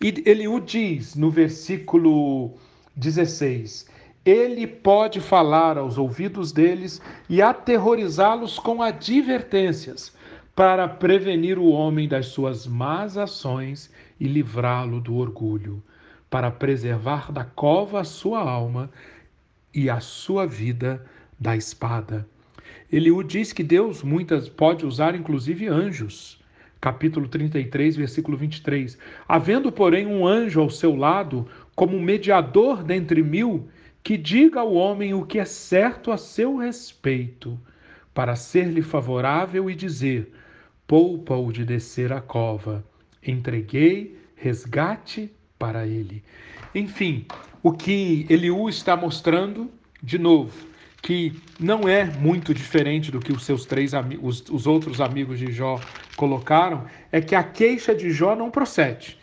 e 0.00 0.22
ele 0.24 0.46
o 0.46 0.60
diz 0.60 1.14
no 1.14 1.30
versículo 1.30 2.52
16. 2.96 3.86
Ele 4.24 4.66
pode 4.66 5.20
falar 5.20 5.78
aos 5.78 5.96
ouvidos 5.96 6.52
deles 6.52 7.00
e 7.28 7.40
aterrorizá-los 7.40 8.58
com 8.58 8.82
advertências, 8.82 10.12
para 10.58 10.88
prevenir 10.88 11.56
o 11.56 11.68
homem 11.68 12.08
das 12.08 12.26
suas 12.26 12.66
más 12.66 13.16
ações 13.16 13.92
e 14.18 14.26
livrá-lo 14.26 15.00
do 15.00 15.14
orgulho, 15.14 15.80
para 16.28 16.50
preservar 16.50 17.30
da 17.30 17.44
cova 17.44 18.00
a 18.00 18.04
sua 18.04 18.40
alma 18.40 18.90
e 19.72 19.88
a 19.88 20.00
sua 20.00 20.48
vida 20.48 21.06
da 21.38 21.56
espada. 21.56 22.26
Ele 22.90 23.08
o 23.08 23.22
diz 23.22 23.52
que 23.52 23.62
Deus 23.62 24.02
muitas 24.02 24.48
pode 24.48 24.84
usar 24.84 25.14
inclusive 25.14 25.68
anjos. 25.68 26.42
Capítulo 26.80 27.28
33, 27.28 27.94
versículo 27.94 28.36
23. 28.36 28.98
Havendo, 29.28 29.70
porém, 29.70 30.08
um 30.08 30.26
anjo 30.26 30.60
ao 30.60 30.70
seu 30.70 30.96
lado, 30.96 31.46
como 31.76 32.00
mediador 32.00 32.82
dentre 32.82 33.22
mil, 33.22 33.68
que 34.02 34.16
diga 34.16 34.58
ao 34.58 34.74
homem 34.74 35.14
o 35.14 35.24
que 35.24 35.38
é 35.38 35.44
certo 35.44 36.10
a 36.10 36.16
seu 36.16 36.56
respeito, 36.56 37.56
para 38.12 38.34
ser-lhe 38.34 38.82
favorável 38.82 39.70
e 39.70 39.74
dizer: 39.76 40.32
poupa-o 40.88 41.52
de 41.52 41.64
descer 41.64 42.12
a 42.12 42.20
cova, 42.20 42.84
entreguei 43.24 44.18
resgate 44.34 45.30
para 45.58 45.86
ele. 45.86 46.22
Enfim, 46.74 47.26
o 47.62 47.72
que 47.72 48.26
Eliú 48.30 48.68
está 48.68 48.96
mostrando, 48.96 49.70
de 50.02 50.18
novo, 50.18 50.66
que 51.02 51.34
não 51.60 51.88
é 51.88 52.04
muito 52.04 52.54
diferente 52.54 53.10
do 53.10 53.20
que 53.20 53.32
os 53.32 53.44
seus 53.44 53.66
três 53.66 53.92
os, 54.20 54.48
os 54.48 54.66
outros 54.66 55.00
amigos 55.00 55.38
de 55.38 55.52
Jó 55.52 55.80
colocaram, 56.16 56.86
é 57.12 57.20
que 57.20 57.34
a 57.34 57.42
queixa 57.42 57.94
de 57.94 58.10
Jó 58.10 58.34
não 58.34 58.50
procede. 58.50 59.18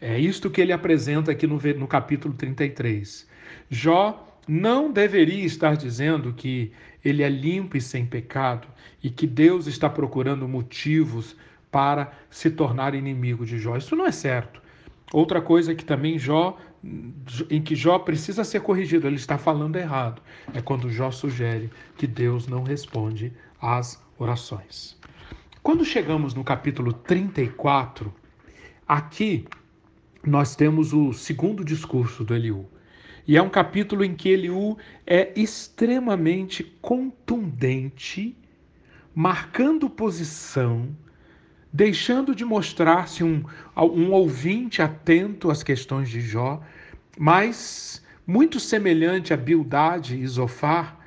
É 0.00 0.18
isto 0.18 0.50
que 0.50 0.60
ele 0.60 0.72
apresenta 0.72 1.32
aqui 1.32 1.46
no, 1.46 1.58
no 1.76 1.88
capítulo 1.88 2.34
33. 2.34 3.26
Jó 3.70 4.25
não 4.46 4.92
deveria 4.92 5.44
estar 5.44 5.76
dizendo 5.76 6.32
que 6.32 6.72
ele 7.04 7.22
é 7.22 7.28
limpo 7.28 7.76
e 7.76 7.80
sem 7.80 8.06
pecado 8.06 8.68
e 9.02 9.10
que 9.10 9.26
Deus 9.26 9.66
está 9.66 9.88
procurando 9.88 10.46
motivos 10.48 11.36
para 11.70 12.12
se 12.30 12.50
tornar 12.50 12.94
inimigo 12.94 13.44
de 13.44 13.58
Jó. 13.58 13.76
Isso 13.76 13.96
não 13.96 14.06
é 14.06 14.12
certo. 14.12 14.62
Outra 15.12 15.40
coisa 15.40 15.74
que 15.74 15.84
também 15.84 16.18
Jó, 16.18 16.58
em 17.50 17.62
que 17.62 17.76
Jó 17.76 17.98
precisa 17.98 18.44
ser 18.44 18.60
corrigido, 18.60 19.06
ele 19.06 19.16
está 19.16 19.38
falando 19.38 19.76
errado, 19.76 20.20
é 20.52 20.60
quando 20.60 20.90
Jó 20.90 21.10
sugere 21.10 21.70
que 21.96 22.06
Deus 22.06 22.46
não 22.48 22.62
responde 22.62 23.32
às 23.60 24.02
orações. 24.18 24.96
Quando 25.62 25.84
chegamos 25.84 26.34
no 26.34 26.44
capítulo 26.44 26.92
34, 26.92 28.12
aqui 28.86 29.46
nós 30.24 30.56
temos 30.56 30.92
o 30.92 31.12
segundo 31.12 31.64
discurso 31.64 32.24
do 32.24 32.34
Eliú. 32.34 32.66
E 33.26 33.36
é 33.36 33.42
um 33.42 33.48
capítulo 33.48 34.04
em 34.04 34.14
que 34.14 34.28
Eliú 34.28 34.76
é 35.04 35.32
extremamente 35.34 36.62
contundente, 36.80 38.36
marcando 39.12 39.90
posição, 39.90 40.96
deixando 41.72 42.34
de 42.34 42.44
mostrar-se 42.44 43.24
um, 43.24 43.44
um 43.76 44.12
ouvinte 44.12 44.80
atento 44.80 45.50
às 45.50 45.62
questões 45.62 46.08
de 46.08 46.20
Jó, 46.20 46.62
mas 47.18 48.00
muito 48.24 48.60
semelhante 48.60 49.34
a 49.34 49.36
Bildade 49.36 50.20
e 50.20 50.26
Zofar, 50.26 50.98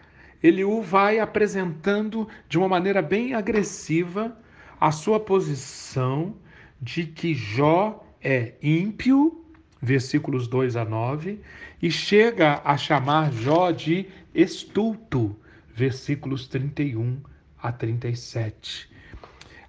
Eliú 0.44 0.82
vai 0.82 1.20
apresentando 1.20 2.28
de 2.50 2.58
uma 2.58 2.68
maneira 2.68 3.02
bem 3.02 3.34
agressiva 3.34 4.38
a 4.80 4.92
sua 4.92 5.20
posição 5.20 6.36
de 6.82 7.06
que 7.06 7.34
Jó 7.34 8.06
é 8.22 8.54
ímpio, 8.62 9.46
versículos 9.82 10.48
2 10.48 10.76
a 10.76 10.86
9, 10.86 11.40
e 11.82 11.90
chega 11.90 12.62
a 12.64 12.78
chamar 12.78 13.32
Jó 13.32 13.72
de 13.72 14.08
estulto, 14.34 15.36
versículos 15.74 16.48
31 16.48 17.18
a 17.62 17.72
37. 17.72 18.90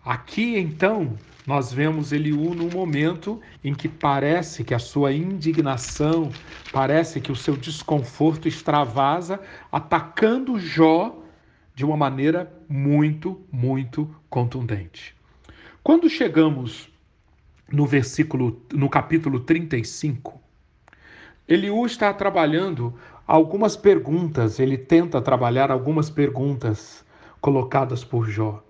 Aqui 0.04 0.56
então 0.56 1.16
nós 1.46 1.72
vemos 1.72 2.12
Eliú 2.12 2.54
num 2.54 2.70
momento 2.70 3.40
em 3.62 3.74
que 3.74 3.88
parece 3.88 4.62
que 4.62 4.74
a 4.74 4.78
sua 4.78 5.12
indignação, 5.12 6.30
parece 6.72 7.20
que 7.20 7.32
o 7.32 7.36
seu 7.36 7.56
desconforto 7.56 8.46
extravasa, 8.46 9.40
atacando 9.70 10.58
Jó 10.58 11.22
de 11.74 11.84
uma 11.84 11.96
maneira 11.96 12.52
muito, 12.68 13.40
muito 13.50 14.08
contundente. 14.28 15.14
Quando 15.82 16.08
chegamos 16.08 16.88
no 17.72 17.86
versículo, 17.86 18.60
no 18.72 18.88
capítulo 18.88 19.40
35, 19.40 20.40
Eliú 21.46 21.84
está 21.84 22.12
trabalhando 22.14 22.94
algumas 23.26 23.76
perguntas, 23.76 24.60
ele 24.60 24.78
tenta 24.78 25.20
trabalhar 25.20 25.70
algumas 25.70 26.08
perguntas 26.08 27.04
colocadas 27.40 28.04
por 28.04 28.28
Jó, 28.28 28.62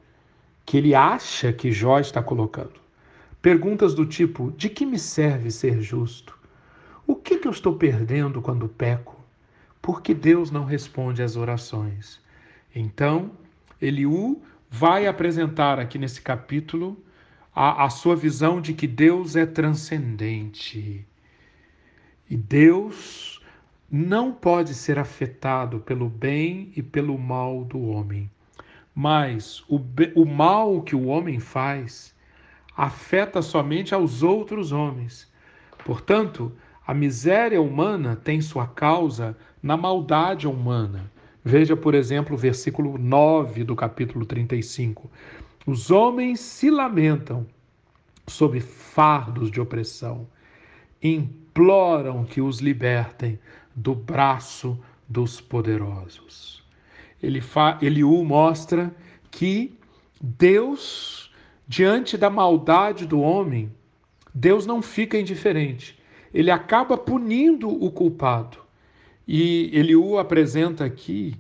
que 0.64 0.78
ele 0.78 0.95
acha 0.95 1.52
que 1.52 1.71
Jó 1.73 1.99
está 1.99 2.23
colocando. 2.23 2.80
Perguntas 3.42 3.95
do 3.95 4.07
tipo: 4.07 4.50
de 4.52 4.69
que 4.71 4.87
me 4.87 4.99
serve 4.99 5.50
ser 5.50 5.83
justo? 5.83 6.38
O 7.07 7.14
que, 7.14 7.38
que 7.38 7.49
eu 7.49 7.52
estou 7.52 7.75
perdendo 7.76 8.40
quando 8.40 8.69
peco? 8.69 9.19
Por 9.83 10.00
que 10.00 10.14
Deus 10.14 10.50
não 10.50 10.64
responde 10.64 11.23
às 11.23 11.37
orações? 11.37 12.21
Então, 12.75 13.33
Eliú 13.80 14.40
vai 14.71 15.07
apresentar 15.07 15.78
aqui 15.78 15.99
nesse 15.99 16.23
capítulo 16.23 16.97
a, 17.54 17.85
a 17.85 17.90
sua 17.90 18.16
visão 18.16 18.61
de 18.61 18.73
que 18.73 18.87
Deus 18.87 19.37
é 19.37 19.47
transcendente. 19.47 21.07
E 22.28 22.37
Deus 22.37 23.40
não 23.90 24.33
pode 24.33 24.75
ser 24.75 24.99
afetado 24.99 25.80
pelo 25.80 26.09
bem 26.09 26.73
e 26.76 26.83
pelo 26.83 27.19
mal 27.19 27.64
do 27.64 27.80
homem. 27.80 28.30
Mas 28.95 29.64
o, 29.69 29.80
o 30.14 30.25
mal 30.25 30.83
que 30.83 30.95
o 30.95 31.07
homem 31.07 31.40
faz 31.40 32.14
afeta 32.76 33.42
somente 33.42 33.95
aos 33.95 34.23
outros 34.23 34.73
homens. 34.73 35.30
Portanto, 35.85 36.52
a 36.87 36.95
miséria 36.95 37.61
humana 37.61 38.16
tem 38.16 38.40
sua 38.40 38.66
causa 38.66 39.37
na 39.62 39.76
maldade 39.76 40.47
humana. 40.47 41.11
Veja, 41.45 41.76
por 41.76 41.95
exemplo, 41.95 42.35
o 42.35 42.38
versículo 42.38 42.99
9 42.99 43.64
do 43.64 43.75
capítulo 43.75 44.26
35. 44.26 45.11
Os 45.67 45.90
homens 45.90 46.40
se 46.40 46.71
lamentam 46.71 47.47
sob 48.26 48.61
fardos 48.61 49.50
de 49.50 49.61
opressão, 49.61 50.26
imploram 51.02 52.25
que 52.25 52.40
os 52.40 52.61
libertem 52.61 53.38
do 53.75 53.95
braço 53.95 54.79
dos 55.09 55.40
poderosos. 55.40 56.62
Ele 57.23 57.40
fa... 57.40 57.79
Eliú 57.83 58.25
mostra 58.25 58.95
que 59.31 59.76
Deus, 60.21 61.31
diante 61.67 62.17
da 62.17 62.31
maldade 62.31 63.07
do 63.07 63.21
homem, 63.21 63.71
Deus 64.33 64.67
não 64.67 64.81
fica 64.81 65.19
indiferente. 65.19 65.99
Ele 66.33 66.50
acaba 66.50 66.97
punindo 66.97 67.69
o 67.69 67.90
culpado. 67.90 68.59
E 69.26 69.71
Eliú 69.73 70.19
apresenta 70.19 70.85
aqui 70.85 71.35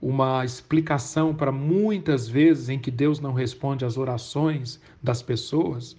uma 0.00 0.44
explicação 0.44 1.34
para 1.34 1.50
muitas 1.50 2.28
vezes 2.28 2.68
em 2.68 2.78
que 2.78 2.90
Deus 2.90 3.18
não 3.20 3.32
responde 3.32 3.84
às 3.84 3.96
orações 3.96 4.80
das 5.02 5.22
pessoas. 5.22 5.96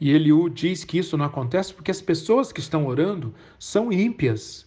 E 0.00 0.10
Eliú 0.10 0.48
diz 0.48 0.84
que 0.84 0.98
isso 0.98 1.16
não 1.16 1.26
acontece 1.26 1.74
porque 1.74 1.90
as 1.90 2.00
pessoas 2.00 2.52
que 2.52 2.60
estão 2.60 2.86
orando 2.86 3.34
são 3.58 3.92
ímpias. 3.92 4.66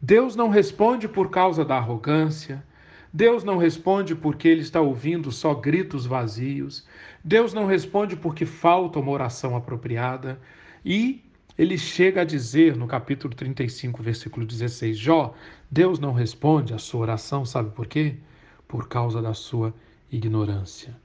Deus 0.00 0.34
não 0.34 0.48
responde 0.48 1.06
por 1.06 1.30
causa 1.30 1.64
da 1.64 1.76
arrogância. 1.76 2.64
Deus 3.12 3.44
não 3.44 3.56
responde 3.56 4.14
porque 4.14 4.48
ele 4.48 4.62
está 4.62 4.80
ouvindo 4.80 5.30
só 5.30 5.54
gritos 5.54 6.06
vazios. 6.06 6.86
Deus 7.22 7.52
não 7.52 7.66
responde 7.66 8.16
porque 8.16 8.46
falta 8.46 8.98
uma 8.98 9.12
oração 9.12 9.54
apropriada. 9.54 10.40
E 10.84 11.22
ele 11.58 11.76
chega 11.76 12.20
a 12.20 12.24
dizer 12.24 12.76
no 12.76 12.86
capítulo 12.86 13.34
35, 13.34 14.00
versículo 14.00 14.46
16: 14.46 14.96
Jó, 14.96 15.34
Deus 15.68 15.98
não 15.98 16.12
responde 16.12 16.72
a 16.72 16.78
sua 16.78 17.00
oração, 17.00 17.44
sabe 17.44 17.70
por 17.74 17.88
quê? 17.88 18.14
Por 18.68 18.88
causa 18.88 19.20
da 19.20 19.34
sua 19.34 19.74
ignorância. 20.10 20.96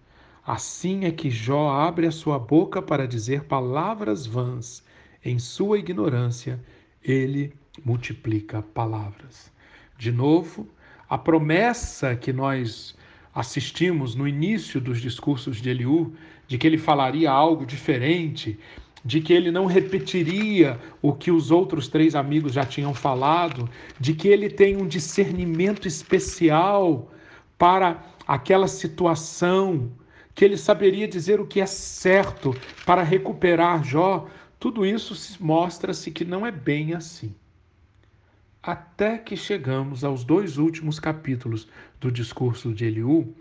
Assim 0.46 1.06
é 1.06 1.12
que 1.12 1.32
Jó 1.32 1.72
abre 1.72 2.06
a 2.06 2.12
sua 2.12 2.38
boca 2.38 2.82
para 2.82 3.08
dizer 3.08 3.46
palavras 3.46 4.28
vãs. 4.28 4.84
Em 5.26 5.40
sua 5.40 5.80
ignorância, 5.80 6.60
ele 7.04 7.54
multiplica 7.84 8.62
palavras. 8.62 9.52
De 9.98 10.12
novo, 10.12 10.68
a 11.10 11.18
promessa 11.18 12.16
que 12.16 12.32
nós 12.32 12.96
assistimos 13.34 14.16
no 14.16 14.28
início 14.28 14.80
dos 14.80 15.02
discursos 15.02 15.62
de 15.62 15.70
Eliú, 15.70 16.14
de 16.48 16.58
que 16.58 16.68
ele 16.68 16.78
falaria 16.78 17.32
algo 17.32 17.66
diferente, 17.66 18.60
de 19.04 19.20
que 19.20 19.34
ele 19.34 19.52
não 19.52 19.66
repetiria 19.66 20.80
o 21.02 21.14
que 21.14 21.30
os 21.30 21.52
outros 21.52 21.88
três 21.88 22.16
amigos 22.16 22.54
já 22.54 22.66
tinham 22.66 22.94
falado, 22.94 23.70
de 24.00 24.14
que 24.14 24.28
ele 24.28 24.50
tem 24.50 24.78
um 24.78 24.88
discernimento 24.88 25.88
especial 25.88 27.12
para 27.58 28.02
aquela 28.26 28.68
situação, 28.68 29.92
que 30.34 30.46
ele 30.46 30.58
saberia 30.58 31.08
dizer 31.08 31.42
o 31.42 31.46
que 31.46 31.60
é 31.60 31.66
certo 31.66 32.56
para 32.86 33.04
recuperar 33.04 33.84
Jó, 33.84 34.28
tudo 34.60 34.86
isso 34.86 35.38
mostra-se 35.44 36.10
que 36.10 36.24
não 36.24 36.46
é 36.46 36.52
bem 36.52 36.94
assim. 36.94 37.36
Até 38.62 39.18
que 39.18 39.36
chegamos 39.36 40.06
aos 40.06 40.24
dois 40.24 40.58
últimos 40.58 40.98
capítulos 40.98 41.68
do 42.00 42.10
discurso 42.10 42.74
de 42.74 42.86
Eliú, 42.86 43.36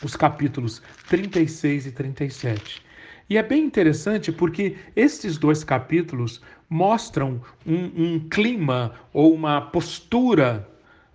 os 0.00 0.14
capítulos 0.14 0.80
36 1.08 1.86
e 1.86 1.92
37 1.92 2.84
e 3.28 3.38
é 3.38 3.42
bem 3.42 3.64
interessante 3.64 4.30
porque 4.30 4.76
estes 4.94 5.38
dois 5.38 5.64
capítulos 5.64 6.42
mostram 6.68 7.40
um, 7.66 8.14
um 8.14 8.28
clima 8.28 8.92
ou 9.12 9.32
uma 9.32 9.60
postura 9.60 10.68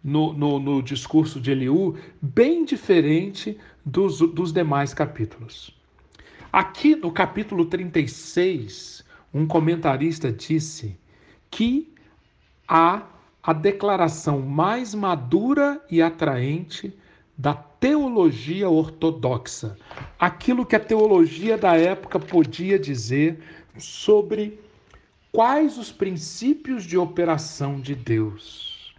no, 0.03 0.33
no, 0.33 0.59
no, 0.59 0.81
discurso 0.81 1.39
de 1.39 1.51
Eliú 1.51 1.97
bem 2.21 2.65
diferente 2.65 3.57
dos, 3.85 4.19
dos 4.19 4.51
demais 4.51 4.93
capítulos. 4.93 5.75
Aqui 6.51 6.95
no 6.95 7.11
capítulo 7.11 7.65
36, 7.65 9.05
um 9.33 9.45
comentarista 9.45 10.31
disse 10.31 10.97
que 11.51 11.93
há 12.67 13.03
a 13.43 13.53
declaração 13.53 14.41
mais 14.41 14.95
madura 14.95 15.83
e 15.91 16.01
atraente 16.01 16.97
da 17.39 17.53
teologia 17.53 18.69
ortodoxa, 18.69 19.77
aquilo 20.19 20.65
que 20.65 20.75
a 20.75 20.79
teologia 20.79 21.57
da 21.57 21.73
época 21.73 22.19
podia 22.19 22.77
dizer 22.77 23.39
sobre 23.77 24.59
quais 25.31 25.77
os 25.77 25.89
princípios 25.89 26.83
de 26.83 26.97
operação 26.97 27.79
de 27.79 27.95
Deus. 27.95 28.93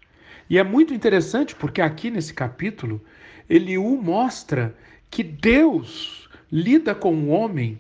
E 0.49 0.57
é 0.57 0.65
muito 0.65 0.95
interessante 0.95 1.55
porque 1.55 1.83
aqui 1.83 2.11
nesse 2.11 2.33
capítulo, 2.33 2.99
Eliú 3.47 4.01
mostra 4.01 4.75
que 5.11 5.23
Deus 5.23 6.27
lida 6.51 6.95
com 6.95 7.15
o 7.15 7.29
homem, 7.29 7.79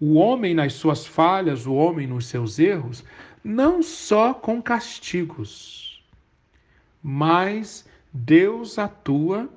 o 0.00 0.14
homem 0.14 0.54
nas 0.54 0.72
suas 0.72 1.06
falhas, 1.06 1.66
o 1.66 1.72
homem 1.74 2.08
nos 2.08 2.26
seus 2.26 2.58
erros, 2.58 3.04
não 3.44 3.80
só 3.80 4.34
com 4.34 4.60
castigos, 4.60 6.04
mas 7.00 7.86
Deus 8.12 8.76
atua 8.76 9.48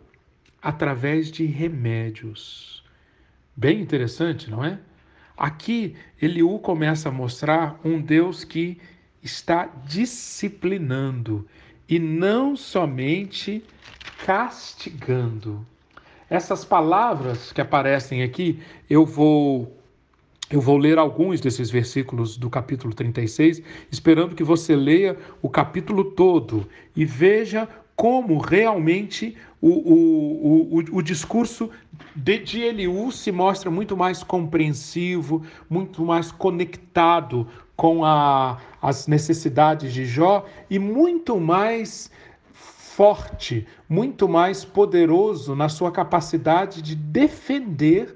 através 0.62 1.32
de 1.32 1.46
remédios. 1.46 2.84
Bem 3.56 3.82
interessante, 3.82 4.50
não 4.50 4.63
é? 4.63 4.80
Aqui, 5.36 5.96
Eliú 6.22 6.58
começa 6.60 7.10
a 7.10 7.12
mostrar 7.12 7.80
um 7.84 8.02
Deus 8.02 8.43
que 8.43 8.80
está 9.22 9.65
disciplinando 9.86 11.48
e 11.88 12.00
não 12.00 12.56
somente 12.56 13.63
castigando. 14.26 15.65
Essas 16.30 16.65
palavras 16.65 17.52
que 17.52 17.62
aparecem 17.62 18.24
aqui, 18.24 18.60
eu 18.89 19.06
vou 19.06 19.74
eu 20.50 20.62
vou 20.62 20.78
ler 20.78 20.98
alguns 20.98 21.41
desses 21.41 21.70
versículos 21.70 22.38
do 22.38 22.50
capítulo 22.50 22.93
36, 22.93 23.62
esperando 23.91 24.34
que 24.34 24.46
você 24.46 24.78
leia 24.78 25.17
o 25.41 25.50
capítulo 25.50 26.06
todo 26.06 26.65
e 26.96 27.04
veja 27.04 27.67
como 27.98 28.38
realmente 28.38 29.36
o, 29.60 29.70
o, 29.70 30.78
o, 30.78 30.98
o 30.98 31.02
discurso 31.02 31.72
de, 32.16 32.38
de 32.38 32.62
Eliú 32.62 33.12
se 33.12 33.32
mostra 33.32 33.72
muito 33.72 33.98
mais 33.98 34.22
compreensivo, 34.22 35.44
muito 35.68 36.06
mais 36.06 36.32
conectado 36.32 37.48
com 37.76 38.06
a, 38.06 38.60
as 38.80 39.08
necessidades 39.08 39.92
de 39.92 40.06
Jó 40.06 40.46
e 40.70 40.78
muito 40.78 41.40
mais 41.40 42.12
forte, 42.54 43.68
muito 43.90 44.30
mais 44.30 44.64
poderoso 44.64 45.56
na 45.56 45.68
sua 45.68 45.92
capacidade 45.92 46.84
de 46.84 46.96
defender 46.96 48.16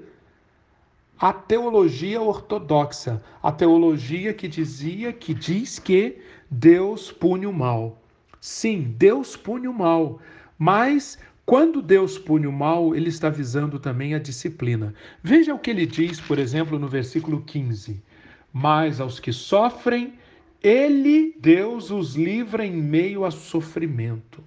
a 1.18 1.32
teologia 1.32 2.22
ortodoxa, 2.22 3.20
a 3.42 3.50
teologia 3.50 4.32
que 4.32 4.46
dizia, 4.46 5.12
que 5.12 5.34
diz 5.34 5.80
que 5.80 6.20
Deus 6.48 7.10
pune 7.10 7.46
o 7.46 7.52
mal. 7.52 8.01
Sim, 8.42 8.92
Deus 8.98 9.36
pune 9.36 9.68
o 9.68 9.72
mal, 9.72 10.20
mas 10.58 11.16
quando 11.46 11.80
Deus 11.80 12.18
pune 12.18 12.48
o 12.48 12.52
mal, 12.52 12.92
ele 12.92 13.08
está 13.08 13.30
visando 13.30 13.78
também 13.78 14.16
a 14.16 14.18
disciplina. 14.18 14.92
Veja 15.22 15.54
o 15.54 15.60
que 15.60 15.70
ele 15.70 15.86
diz, 15.86 16.20
por 16.20 16.40
exemplo, 16.40 16.76
no 16.76 16.88
versículo 16.88 17.40
15: 17.40 18.02
Mas 18.52 19.00
aos 19.00 19.20
que 19.20 19.32
sofrem, 19.32 20.14
ele, 20.60 21.36
Deus, 21.38 21.92
os 21.92 22.16
livra 22.16 22.66
em 22.66 22.72
meio 22.72 23.24
a 23.24 23.30
sofrimento. 23.30 24.42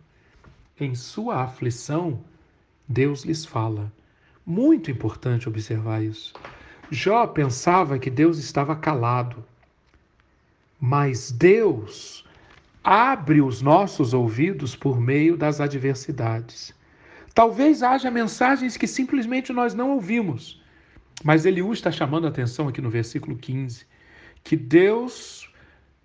Em 0.77 0.93
sua 0.93 1.43
aflição, 1.43 2.19
Deus 2.85 3.23
lhes 3.23 3.45
fala. 3.45 3.89
Muito 4.45 4.91
importante 4.91 5.47
observar 5.47 6.03
isso. 6.03 6.33
Jó 6.91 7.25
pensava 7.27 7.97
que 7.97 8.09
Deus 8.09 8.39
estava 8.39 8.75
calado, 8.75 9.41
mas 10.81 11.31
Deus 11.31 12.25
abre 12.85 13.41
os 13.41 13.63
nossos 13.63 14.13
ouvidos 14.13 14.75
por 14.75 15.01
meio 15.01 15.35
das 15.35 15.59
adversidades. 15.59 16.71
Talvez 17.33 17.81
haja 17.81 18.11
mensagens 18.11 18.77
que 18.77 18.85
simplesmente 18.85 19.51
nós 19.51 19.73
não 19.73 19.89
ouvimos, 19.89 20.61
mas 21.23 21.47
Eliú 21.47 21.73
está 21.73 21.91
chamando 21.91 22.25
a 22.25 22.29
atenção 22.29 22.67
aqui 22.67 22.79
no 22.79 22.91
versículo 22.91 23.35
15, 23.37 23.87
que 24.43 24.55
Deus 24.55 25.49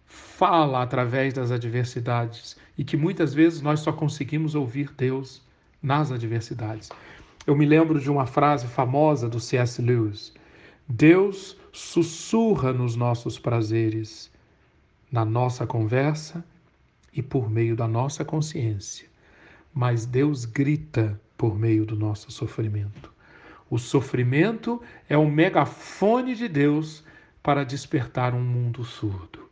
fala 0.07 0.83
através 0.83 1.35
das 1.35 1.51
adversidades 1.51 2.57
e 2.79 2.83
que 2.83 2.97
muitas 2.97 3.35
vezes 3.35 3.61
nós 3.61 3.81
só 3.81 3.93
conseguimos 3.93 4.55
ouvir 4.55 4.91
Deus 4.97 5.43
nas 5.83 6.11
adversidades. 6.11 6.89
Eu 7.47 7.55
me 7.55 7.67
lembro 7.67 8.01
de 8.01 8.11
uma 8.11 8.25
frase 8.25 8.67
famosa 8.67 9.29
do 9.29 9.39
C.S. 9.39 9.83
Lewis: 9.83 10.33
Deus 10.89 11.59
sussurra 11.75 12.73
nos 12.73 12.97
nossos 12.97 13.39
prazeres, 13.39 14.31
na 15.13 15.27
nossa 15.27 15.67
conversa 15.67 16.43
e 17.13 17.23
por 17.23 17.51
meio 17.51 17.77
da 17.77 17.89
nossa 17.89 18.25
consciência, 18.25 19.09
mas 19.73 20.07
Deus 20.07 20.45
grita 20.45 21.21
por 21.37 21.59
meio 21.59 21.85
do 21.85 21.97
nosso 21.97 22.31
sofrimento. 22.31 23.13
O 23.69 23.79
sofrimento 23.79 24.83
é 25.09 25.17
o 25.17 25.31
megafone 25.31 26.35
de 26.35 26.49
Deus 26.49 27.05
para 27.43 27.65
despertar 27.65 28.35
um 28.35 28.43
mundo 28.43 28.85
surdo. 28.85 29.49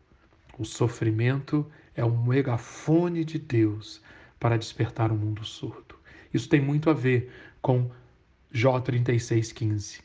O 0.59 0.64
sofrimento 0.64 1.66
é 1.94 2.05
um 2.05 2.25
megafone 2.25 3.25
de 3.25 3.38
Deus 3.38 4.03
para 4.38 4.59
despertar 4.59 5.12
um 5.12 5.16
mundo 5.16 5.44
surdo. 5.44 5.94
Isso 6.35 6.49
tem 6.49 6.61
muito 6.61 6.90
a 6.90 6.92
ver 6.92 7.31
com 7.62 7.90
Jó 8.51 8.81
36,15. 8.81 10.01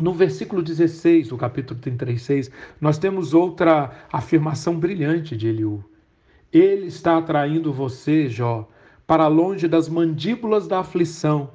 No 0.00 0.14
versículo 0.14 0.62
16 0.62 1.28
do 1.28 1.36
capítulo 1.36 1.78
36, 1.78 2.50
nós 2.80 2.98
temos 2.98 3.34
outra 3.34 4.06
afirmação 4.10 4.78
brilhante 4.78 5.36
de 5.36 5.48
Eliú. 5.48 5.84
Ele 6.52 6.88
está 6.88 7.16
atraindo 7.16 7.72
você, 7.72 8.28
Jó, 8.28 8.68
para 9.06 9.26
longe 9.26 9.66
das 9.66 9.88
mandíbulas 9.88 10.68
da 10.68 10.80
aflição, 10.80 11.50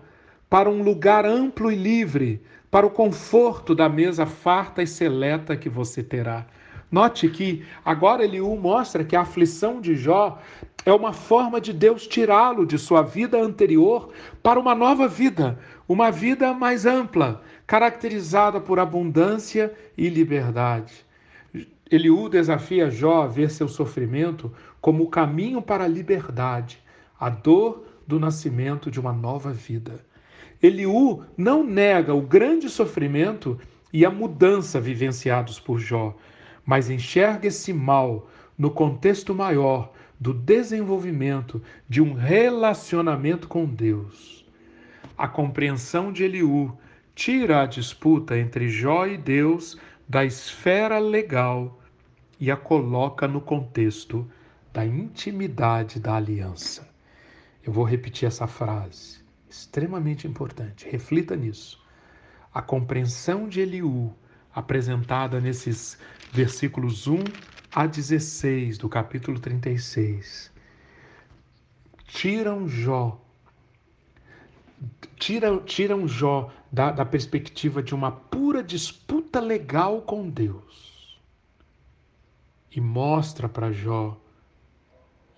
para 0.50 0.70
um 0.70 0.82
lugar 0.82 1.24
amplo 1.24 1.72
e 1.72 1.76
livre, 1.76 2.42
para 2.72 2.86
o 2.86 2.90
conforto 2.90 3.76
da 3.76 3.88
mesa 3.88 4.26
farta 4.26 4.82
e 4.82 4.88
seleta 4.88 5.56
que 5.56 5.70
você 5.70 6.02
terá. 6.02 6.48
Note 6.92 7.30
que 7.30 7.64
agora 7.86 8.24
Eliú 8.24 8.56
mostra 8.56 9.04
que 9.04 9.16
a 9.16 9.22
aflição 9.22 9.80
de 9.80 9.96
Jó 9.96 10.40
é 10.86 10.92
uma 10.94 11.14
forma 11.14 11.62
de 11.62 11.74
Deus 11.74 12.08
tirá-lo 12.08 12.66
de 12.66 12.78
sua 12.78 13.02
vida 13.02 13.38
anterior 13.40 14.10
para 14.42 14.60
uma 14.60 14.74
nova 14.74 15.08
vida, 15.08 15.60
uma 15.88 16.10
vida 16.10 16.54
mais 16.54 16.86
ampla, 16.86 17.42
caracterizada 17.68 18.60
por 18.60 18.80
abundância 18.80 19.74
e 19.98 20.10
liberdade. 20.10 21.07
Eliú 21.90 22.28
desafia 22.28 22.90
Jó 22.90 23.24
a 23.24 23.28
ver 23.28 23.50
seu 23.50 23.68
sofrimento 23.68 24.52
como 24.82 25.04
o 25.04 25.10
caminho 25.10 25.62
para 25.62 25.86
a 25.86 25.88
liberdade, 25.88 26.80
a 27.20 27.30
dor 27.30 27.86
do 28.06 28.20
nascimento 28.20 28.92
de 28.92 29.00
uma 29.00 29.14
nova 29.14 29.52
vida. 29.52 30.06
Eliú 30.62 31.24
não 31.38 31.64
nega 31.64 32.14
o 32.14 32.22
grande 32.22 32.70
sofrimento 32.70 33.60
e 33.94 34.06
a 34.06 34.10
mudança 34.10 34.82
vivenciados 34.82 35.60
por 35.60 35.80
Jó, 35.80 36.16
mas 36.66 36.90
enxerga 36.90 37.48
esse 37.48 37.72
mal 37.72 38.30
no 38.58 38.72
contexto 38.72 39.34
maior 39.34 39.94
do 40.20 40.34
desenvolvimento 40.34 41.62
de 41.88 42.02
um 42.02 42.14
relacionamento 42.14 43.48
com 43.48 43.66
Deus. 43.66 44.46
A 45.18 45.28
compreensão 45.28 46.12
de 46.12 46.24
Eliú 46.24 46.76
tira 47.16 47.62
a 47.62 47.66
disputa 47.66 48.38
entre 48.38 48.68
Jó 48.68 49.06
e 49.06 49.18
Deus 49.18 49.78
da 50.08 50.24
esfera 50.24 51.00
legal 51.00 51.82
e 52.40 52.50
a 52.50 52.56
coloca 52.56 53.28
no 53.28 53.42
contexto 53.42 54.30
da 54.72 54.86
intimidade 54.86 56.00
da 56.00 56.16
aliança. 56.16 56.88
Eu 57.64 57.74
vou 57.74 57.84
repetir 57.84 58.28
essa 58.28 58.48
frase, 58.48 59.20
extremamente 59.50 60.28
importante. 60.28 60.88
Reflita 60.90 61.36
nisso. 61.36 61.84
A 62.54 62.62
compreensão 62.62 63.50
de 63.50 63.60
Eliú, 63.60 64.14
apresentada 64.54 65.42
nesses 65.42 65.98
versículos 66.32 67.08
1 67.08 67.24
a 67.74 67.86
16 67.86 68.78
do 68.78 68.88
capítulo 68.88 69.40
36, 69.40 70.52
tiram 72.08 72.68
Jó, 72.68 73.22
tiram, 75.18 75.60
tiram 75.64 76.08
Jó 76.08 76.52
da, 76.78 76.92
da 76.92 77.04
perspectiva 77.04 77.82
de 77.82 77.96
uma 77.96 78.12
pura 78.12 78.62
disputa 78.62 79.40
legal 79.40 80.00
com 80.04 80.30
Deus 80.30 81.20
e 82.72 82.80
mostra 82.80 83.50
para 83.50 83.72
Jó 83.72 84.16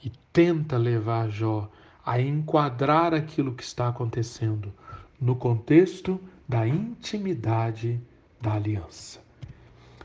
e 0.04 0.12
tenta 0.34 0.78
levar 0.78 1.30
Jó 1.30 1.71
a 2.06 2.19
enquadrar 2.19 3.13
aquilo 3.13 3.56
que 3.56 3.63
está 3.63 3.88
acontecendo 3.88 4.73
no 5.17 5.34
contexto 5.34 6.19
da 6.45 6.67
intimidade 6.67 8.02
da 8.41 8.56
aliança. 8.56 9.21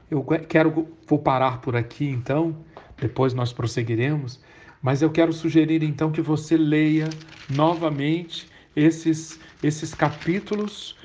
Eu 0.09 0.25
quero 0.49 0.87
vou 1.05 1.19
parar 1.19 1.61
por 1.61 1.75
aqui 1.75 2.09
então, 2.09 2.57
depois 2.97 3.35
nós 3.35 3.53
prosseguiremos, 3.53 4.41
mas 4.81 5.03
eu 5.03 5.11
quero 5.11 5.33
sugerir 5.33 5.83
então 5.83 6.13
que 6.13 6.23
você 6.23 6.57
leia 6.57 7.11
novamente 7.51 8.49
esses 8.77 9.41
esses 9.61 9.95
capítulos 9.95 10.97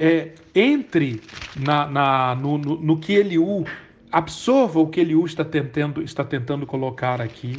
é, 0.00 0.30
entre 0.54 1.20
na, 1.54 1.86
na 1.86 2.34
no, 2.34 2.56
no, 2.56 2.76
no, 2.80 2.98
que 2.98 3.12
Eliú 3.12 3.66
absorva 4.10 4.80
o 4.80 4.88
que 4.88 5.00
Eliú 5.00 5.26
está 5.26 5.44
tentando 5.44 6.02
está 6.02 6.24
tentando 6.24 6.66
colocar 6.66 7.20
aqui. 7.20 7.54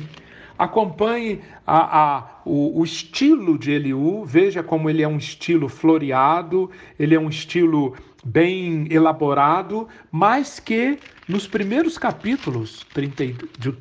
Acompanhe 0.58 1.42
a, 1.66 2.02
a, 2.02 2.42
o, 2.46 2.80
o, 2.80 2.84
estilo 2.84 3.58
de 3.58 3.72
Eliú, 3.72 4.26
veja 4.26 4.62
como 4.62 4.90
ele 4.90 5.02
é 5.02 5.08
um 5.08 5.18
estilo 5.18 5.70
floreado, 5.70 6.70
ele 7.00 7.16
é 7.16 7.20
um 7.20 7.30
estilo 7.30 7.96
bem 8.24 8.88
elaborado, 8.92 9.88
mas 10.12 10.60
que 10.60 11.00
nos 11.28 11.48
primeiros 11.48 11.98
capítulos, 11.98 12.86
30, 12.94 13.24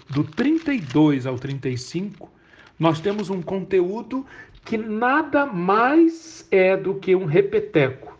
do 0.09 0.25
32 0.25 1.27
ao 1.27 1.39
35, 1.39 2.31
nós 2.79 2.99
temos 2.99 3.29
um 3.29 3.43
conteúdo 3.43 4.25
que 4.65 4.79
nada 4.79 5.45
mais 5.45 6.47
é 6.51 6.79
do 6.79 6.95
que 6.95 7.15
um 7.15 7.27
repeteco 7.27 8.20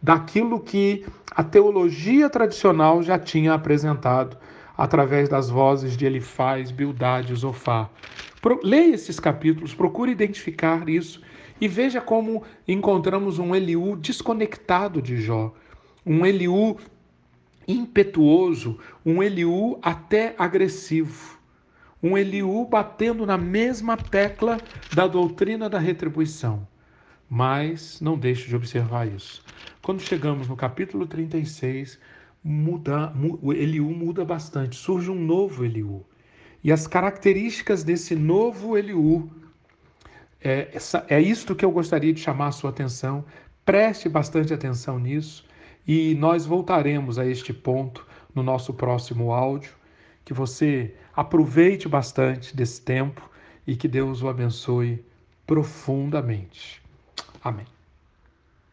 daquilo 0.00 0.60
que 0.60 1.04
a 1.30 1.42
teologia 1.42 2.30
tradicional 2.30 3.02
já 3.02 3.18
tinha 3.18 3.54
apresentado 3.54 4.36
através 4.76 5.28
das 5.28 5.50
vozes 5.50 5.96
de 5.96 6.06
Elifaz, 6.06 6.70
Bildade 6.70 7.32
e 7.32 7.36
Zofar. 7.36 7.90
Leia 8.62 8.94
esses 8.94 9.18
capítulos, 9.18 9.74
procure 9.74 10.12
identificar 10.12 10.88
isso 10.88 11.20
e 11.60 11.66
veja 11.66 12.00
como 12.00 12.44
encontramos 12.66 13.40
um 13.40 13.54
Eliú 13.54 13.96
desconectado 13.96 15.02
de 15.02 15.20
Jó, 15.20 15.52
um 16.06 16.24
Eliú 16.24 16.76
impetuoso, 17.66 18.78
um 19.04 19.20
Eliú 19.20 19.78
até 19.82 20.36
agressivo, 20.38 21.36
um 22.00 22.16
Eliú 22.16 22.64
batendo 22.64 23.26
na 23.26 23.36
mesma 23.36 23.96
tecla 23.96 24.58
da 24.94 25.08
doutrina 25.08 25.68
da 25.68 25.80
retribuição. 25.80 26.67
Mas 27.28 28.00
não 28.00 28.18
deixe 28.18 28.48
de 28.48 28.56
observar 28.56 29.06
isso. 29.06 29.44
Quando 29.82 30.00
chegamos 30.00 30.48
no 30.48 30.56
capítulo 30.56 31.06
36, 31.06 31.98
muda, 32.42 33.12
o 33.42 33.52
Eliú 33.52 33.90
muda 33.90 34.24
bastante, 34.24 34.76
surge 34.76 35.10
um 35.10 35.14
novo 35.14 35.64
Eliú. 35.64 36.04
E 36.62 36.72
as 36.72 36.86
características 36.86 37.84
desse 37.84 38.14
novo 38.14 38.76
Eliú, 38.76 39.30
é, 40.40 40.70
essa, 40.72 41.04
é 41.08 41.20
isto 41.20 41.54
que 41.54 41.64
eu 41.64 41.70
gostaria 41.70 42.12
de 42.12 42.20
chamar 42.20 42.48
a 42.48 42.52
sua 42.52 42.70
atenção. 42.70 43.24
Preste 43.64 44.08
bastante 44.08 44.54
atenção 44.54 44.98
nisso 44.98 45.44
e 45.86 46.14
nós 46.14 46.46
voltaremos 46.46 47.18
a 47.18 47.26
este 47.26 47.52
ponto 47.52 48.06
no 48.34 48.42
nosso 48.42 48.72
próximo 48.72 49.32
áudio. 49.32 49.72
Que 50.24 50.34
você 50.34 50.94
aproveite 51.14 51.88
bastante 51.88 52.54
desse 52.54 52.82
tempo 52.82 53.28
e 53.66 53.76
que 53.76 53.88
Deus 53.88 54.22
o 54.22 54.28
abençoe 54.28 55.04
profundamente. 55.46 56.82
Amén. 57.42 57.77